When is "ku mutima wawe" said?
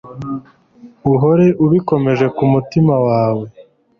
2.35-3.45